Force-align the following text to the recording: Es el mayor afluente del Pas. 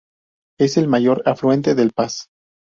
Es 0.59 0.77
el 0.77 0.87
mayor 0.87 1.21
afluente 1.27 1.75
del 1.75 1.91
Pas. 1.93 2.25